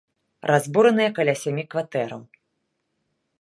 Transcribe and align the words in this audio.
Разбураныя 0.51 1.09
каля 1.19 1.35
сямі 1.41 1.63
кватэраў. 1.75 2.21